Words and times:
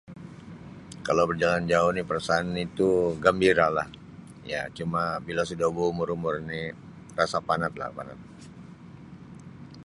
Kalau 1.07 1.23
berjalan 1.29 1.63
jauh 1.71 1.89
ni 1.93 2.01
perasaan 2.09 2.47
itu 2.67 2.89
gembiralah 3.23 3.85
cuma 4.77 5.03
bila 5.27 5.43
sudah 5.49 5.69
berumur-umur 5.75 6.33
ini 6.43 6.61
rasa 7.19 7.37
panat 7.47 7.73
lah 7.79 7.89
panat. 7.97 8.17